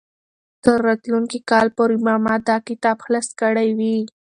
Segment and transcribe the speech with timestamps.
[0.63, 3.97] تر راتلونکي کال پورې به ما دا کتاب خلاص کړی وي.